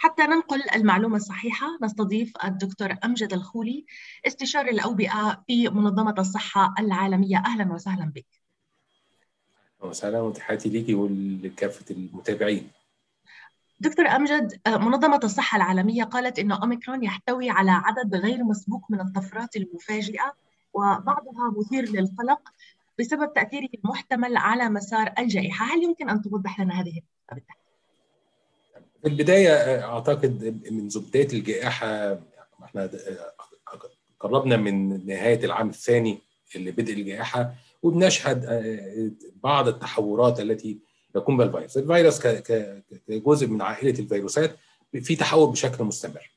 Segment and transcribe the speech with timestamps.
[0.00, 3.86] حتى ننقل المعلومة الصحيحة نستضيف الدكتور أمجد الخولي
[4.26, 7.36] استشاري الأوبئة في منظمة الصحة العالمية.
[7.36, 8.26] أهلا وسهلا بك.
[9.80, 12.70] وسهلا وتحياتي ليكي ولكافة المتابعين.
[13.80, 19.56] دكتور أمجد منظمة الصحة العالمية قالت أن أوميكرون يحتوي على عدد غير مسبوق من الطفرات
[19.56, 20.34] المفاجئة
[20.72, 22.52] وبعضها مثير للقلق
[22.98, 25.66] بسبب تأثيره المحتمل على مسار الجائحة.
[25.66, 27.00] هل يمكن أن توضح لنا هذه
[27.32, 27.67] النقطة
[29.02, 32.18] في البداية أعتقد منذ بداية الجائحة
[32.64, 32.90] إحنا
[34.20, 36.18] قربنا من نهاية العام الثاني
[36.56, 38.46] اللي بدء الجائحة وبنشهد
[39.42, 40.78] بعض التحورات التي
[41.14, 41.76] يقوم بها الفيروس.
[41.76, 42.20] الفيروس
[43.08, 44.56] كجزء من عائلة الفيروسات
[45.02, 46.30] في تحول بشكل مستمر.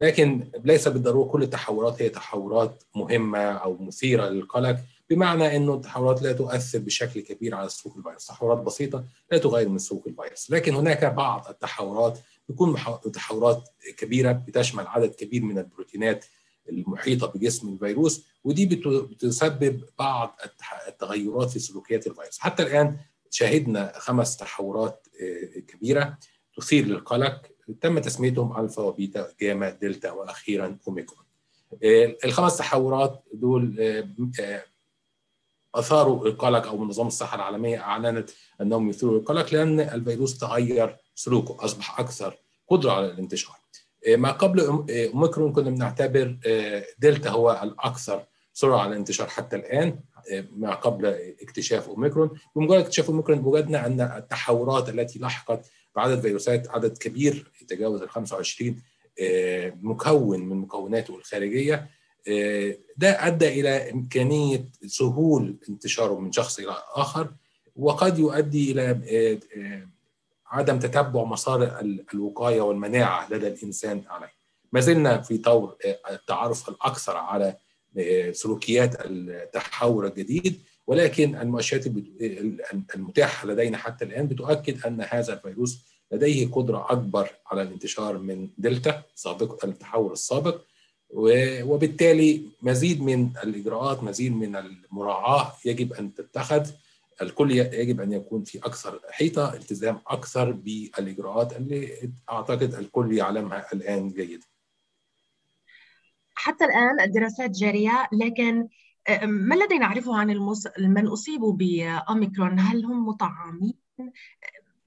[0.00, 4.76] لكن ليس بالضرورة كل التحورات هي تحورات مهمة أو مثيرة للقلق.
[5.10, 9.78] بمعنى إنه التحورات لا تؤثر بشكل كبير على سلوك الفيروس، تحورات بسيطة لا تغير من
[9.78, 12.76] سلوك الفيروس، لكن هناك بعض التحورات بتكون
[13.12, 16.24] تحورات كبيرة بتشمل عدد كبير من البروتينات
[16.68, 18.66] المحيطة بجسم الفيروس ودي
[19.10, 20.38] بتسبب بعض
[20.88, 22.96] التغيرات في سلوكيات الفيروس، حتى الآن
[23.30, 25.06] شهدنا خمس تحورات
[25.68, 26.18] كبيرة
[26.56, 27.42] تثير للقلق.
[27.80, 31.24] تم تسميتهم ألفا وبيتا جاما دلتا وأخيرا أوميكرون.
[32.24, 33.76] الخمس تحورات دول
[35.78, 42.00] اثاروا القلق أو منظمه الصحة العالمية أعلنت أنهم يثيروا القلق لأن الفيروس تغير سلوكه أصبح
[42.00, 42.36] أكثر
[42.68, 43.56] قدرة على الانتشار.
[44.08, 44.60] ما قبل
[44.90, 46.38] أوميكرون كنا بنعتبر
[46.98, 50.00] دلتا هو الأكثر سرعة على الانتشار حتى الآن
[50.50, 51.06] ما قبل
[51.42, 58.02] اكتشاف أوميكرون بمجرد اكتشاف أوميكرون وجدنا أن التحورات التي لحقت بعدد فيروسات عدد كبير يتجاوز
[58.02, 58.82] ال 25
[59.82, 61.90] مكون من مكوناته الخارجية
[62.96, 67.28] ده أدى إلى إمكانية سهول انتشاره من شخص إلى آخر
[67.76, 69.40] وقد يؤدي إلى
[70.46, 71.80] عدم تتبع مسار
[72.14, 74.32] الوقاية والمناعة لدى الإنسان عليه.
[74.72, 75.76] ما زلنا في طور
[76.10, 77.56] التعرف الأكثر على
[78.32, 81.86] سلوكيات التحور الجديد ولكن المؤشرات
[82.94, 85.78] المتاحة لدينا حتى الآن بتؤكد أن هذا الفيروس
[86.12, 90.60] لديه قدرة أكبر على الانتشار من دلتا سابق التحور السابق
[91.10, 96.70] وبالتالي مزيد من الإجراءات مزيد من المراعاة يجب أن تتخذ
[97.22, 104.08] الكل يجب أن يكون في أكثر حيطة التزام أكثر بالإجراءات اللي أعتقد الكل يعلمها الآن
[104.08, 104.46] جيدا.
[106.34, 108.68] حتى الآن الدراسات جارية لكن
[109.22, 110.68] ما الذي نعرفه عن المس...
[110.78, 113.74] من اصيبوا بأوميكرون؟ هل هم مطعمين؟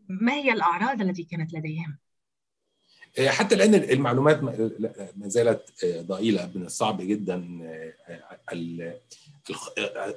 [0.10, 1.98] ما هي الأعراض التي كانت لديهم؟
[3.28, 7.60] حتى الان المعلومات ما زالت ضئيلة من الصعب جدا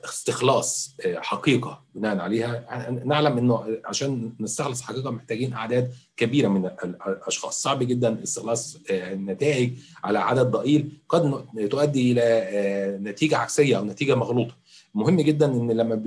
[0.04, 2.66] استخلاص حقيقة بناء عليها.
[3.04, 7.62] نعلم إنه عشان نستخلص حقيقة محتاجين أعداد كبيرة من الأشخاص.
[7.62, 9.72] صعب جدا استخلاص النتائج
[10.04, 14.62] على عدد ضئيل قد تؤدي إلى نتيجة عكسية أو نتيجة مغلوطة.
[14.94, 16.02] مهم جدا إن لما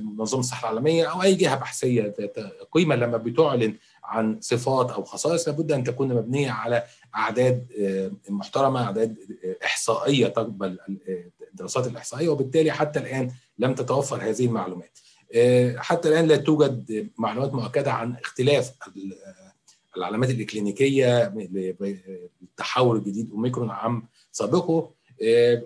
[0.00, 2.14] منظمه الصحة العالمية أو أي جهة بحثية
[2.72, 3.74] قيمة لما بتعلن
[4.08, 6.84] عن صفات أو خصائص لابد أن تكون مبنية على
[7.16, 7.66] أعداد
[8.28, 9.16] محترمة أعداد
[9.64, 10.78] إحصائية تقبل
[11.52, 14.98] الدراسات الإحصائية وبالتالي حتى الآن لم تتوفر هذه المعلومات.
[15.76, 18.72] حتى الآن لا توجد معلومات مؤكدة عن اختلاف
[19.96, 24.90] العلامات الإكلينيكية للتحول الجديد أوميكرون عام سابقه.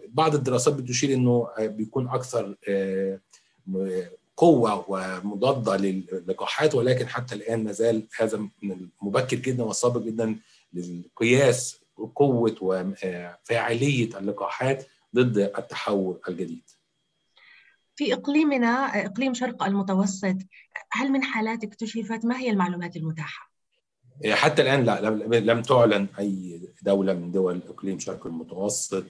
[0.08, 2.56] بعض الدراسات بتشير إنه بيكون أكثر
[4.36, 10.36] قوة ومضادة للقاحات ولكن حتى الآن ما زال هذا من المبكر جدا والسابق جدا
[10.72, 11.80] للقياس
[12.14, 16.70] قوه وفاعلية اللقاحات ضد التحول الجديد.
[17.96, 18.68] في إقليمنا
[19.06, 20.36] إقليم شرق المتوسط
[20.92, 23.52] هل من حالات اكتشفت ما هي المعلومات المتاحة؟
[24.30, 25.00] حتى الآن لا
[25.40, 29.04] لم تعلن أي دولة من دول إقليم شرق المتوسط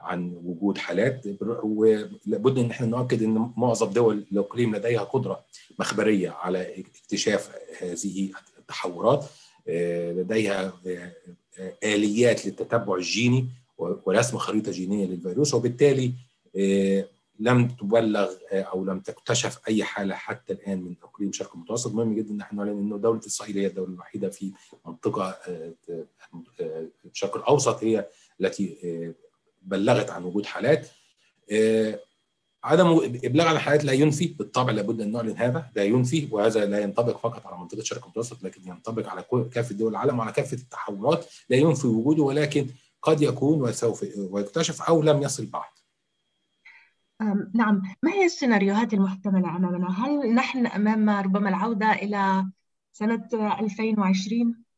[0.00, 1.26] عن وجود حالات
[1.62, 5.44] ولابد إن إحنا نؤكد إن معظم دول الأقليم لديها قدرة
[5.78, 7.50] مخبرية على اكتشاف
[7.82, 9.24] هذه التحورات.
[10.16, 10.72] لديها
[11.84, 13.46] آليات للتتبع الجيني
[13.78, 16.12] ورسم خريطة جينية للفيروس وبالتالي
[17.38, 22.30] لم تبلغ أو لم تكتشف أي حالة حتى الآن من اقليم شرق المتوسط مهم جدا
[22.30, 24.52] إن إحنا نعلن انه دولة إسرائيل هي الدولة الوحيدة في
[24.86, 25.36] منطقة
[27.06, 28.06] الشرق الاوسط هي
[28.40, 28.76] التي
[29.60, 30.88] بلغت عن وجود حالات
[32.64, 32.86] عدم
[33.24, 37.18] إبلاغ عن الحالات لا ينفي بالطبع لابد أن نعلن هذا لا ينفي وهذا لا ينطبق
[37.18, 41.56] فقط على منطقة الشرق المتوسط لكن ينطبق على كافة دول العالم وعلى كافة التحورات لا
[41.56, 42.66] ينفي وجوده ولكن
[43.02, 45.70] قد يكون وسوف ويكتشف أو لم يصل بعد.
[47.54, 52.46] نعم، ما هي السيناريوهات المحتملة أمامنا؟ هل نحن أمام ربما العودة إلى
[52.92, 54.69] سنة 2020؟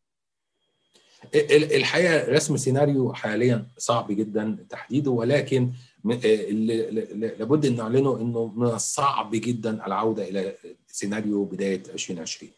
[1.34, 5.72] الحقيقة رسم سيناريو حاليا صعب جدا تحديده ولكن
[7.38, 10.54] لابد إن نعلنه إنه من الصعب جدا العودة إلى
[10.88, 12.50] سيناريو بداية 2020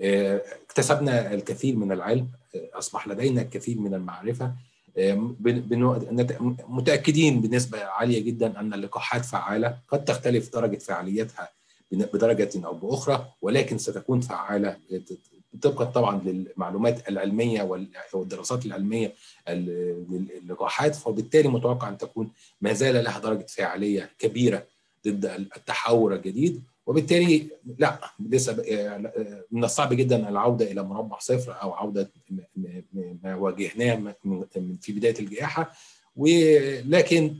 [0.00, 4.52] اكتسبنا الكثير من العلم أصبح لدينا الكثير من المعرفة
[6.68, 11.48] متأكدين بنسبة عالية جدا أن اللقاحات فعالة قد تختلف درجة فعاليتها
[11.92, 14.76] بدرجة أو بأخرى ولكن ستكون فعالة
[15.62, 17.62] طبقا طبعا للمعلومات العلمية
[18.12, 19.14] والدراسات العلمية
[19.48, 22.30] للقاحات فبالتالي متوقع أن تكون
[22.60, 24.66] ما زال لها درجة فعالية كبيرة
[25.06, 26.62] ضد التحور الجديد.
[26.86, 27.46] وبالتالي
[27.78, 28.62] لا لسه
[29.50, 32.10] من الصعب جدا العودة إلى مربع صفر أو عودة
[33.22, 34.14] ما واجهناه
[34.80, 35.72] في بداية الجائحة.
[36.16, 37.34] ولكن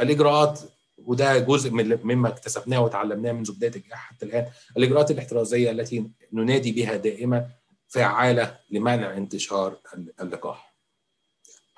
[0.00, 0.60] الإجراءات
[1.06, 4.46] وده جزء من مما اكتسبناه وتعلمناه منذ بداية الجائحة حتى الآن.
[4.76, 7.48] الاجراءات الاحترازية التي ننادي بها دائما
[7.88, 9.76] فعالة لمنع انتشار
[10.20, 10.70] اللقاح.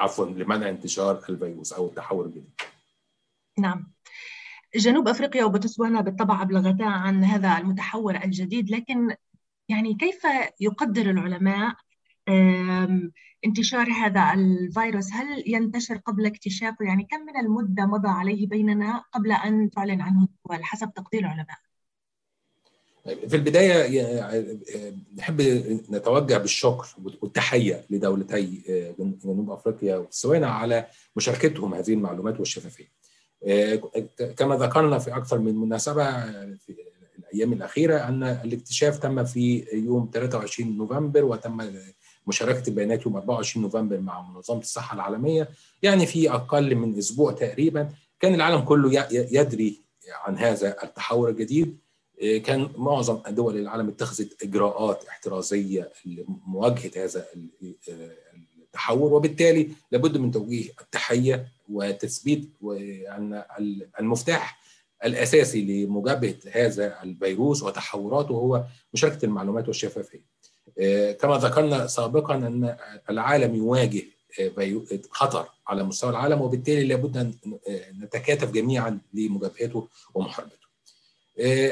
[0.02, 2.50] عفوا لمنع انتشار الفيروس أو التحور الجديد
[3.58, 3.92] نعم.
[4.76, 9.14] جنوب أفريقيا وبوتسوانا بالطبع أبلغتا عن هذا المتحور الجديد لكن
[9.68, 10.22] يعني كيف
[10.60, 11.74] يقدر العلماء
[13.44, 19.32] انتشار هذا الفيروس هل ينتشر قبل اكتشافه؟ يعني كم من المدة مضى عليه بيننا قبل
[19.32, 21.58] أن تعلن عنه الدول حسب تقدير العلماء؟
[23.28, 24.62] في البداية
[25.16, 25.40] نحب
[25.90, 26.86] نتوجه بالشكر
[27.22, 28.62] والتحية لدولتي
[28.98, 30.86] جنوب أفريقيا وبوتسوانا على
[31.16, 32.88] مشاركتهم هذه المعلومات والشفافية.
[34.36, 36.10] كما ذكرنا في أكثر من مناسبة
[36.56, 36.76] في
[37.18, 41.60] الأيام الأخيرة أن الاكتشاف تم في يوم 23 نوفمبر وتم
[42.26, 45.48] مشاركة البيانات يوم 24 نوفمبر مع منظمة الصحة العالمية
[45.82, 47.88] يعني في أقل من أسبوع تقريبا
[48.20, 49.80] كان العالم كله يدري
[50.24, 51.78] عن هذا التحور الجديد
[52.44, 57.26] كان معظم دول العالم اتخذت إجراءات احترازية لمواجهة هذا
[58.62, 63.44] التحور وبالتالي لابد من توجيه التحية وتثبيت ان
[64.00, 64.62] المفتاح
[65.04, 68.64] الأساسي لمجابهه هذا الفيروس وتحوراته هو
[68.94, 70.32] مشاركة المعلومات والشفافية.
[71.20, 72.76] كما ذكرنا سابقا أن
[73.10, 74.02] العالم يواجه
[75.10, 77.34] خطر على مستوى العالم وبالتالي لابد أن
[78.00, 80.62] نتكاتف جميعا لمجابهته ومحاربته.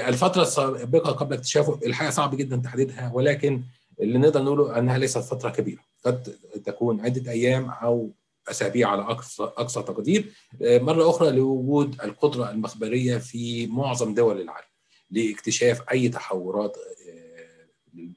[0.09, 3.63] الفترة السابقة قبل اكتشافه الحقيقة صعب جدا تحديدها ولكن
[4.01, 8.11] اللي نقدر نقوله أنها ليست فترة كبيرة قد تكون عدة أيام أو
[8.51, 14.67] أسابيع على أقصى أقصى تقدير مرة أخرى لوجود القدرة المخبرية في معظم دول العالم
[15.11, 16.77] لاكتشاف أي تحورات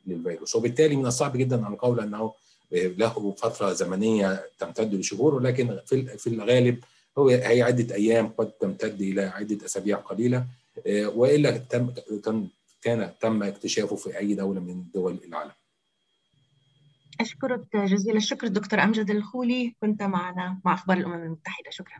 [0.08, 2.34] للفيروس وبالتالي من الصعب جدا ان القول أنه
[2.72, 6.80] له فترة زمنية تمتد لشهور ولكن في في الغالب
[7.18, 10.46] هو هي عدة أيام قد تمتد إلى عدة أسابيع قليلة
[10.88, 11.94] وإلا تم
[12.82, 15.52] كان تم اكتشافه في أي دولة من دول العالم.
[17.22, 21.98] أشكرك جزيل الشكر دكتور أمجد الخولي كنت معنا مع أخبار الأمم المتحدة شكرا.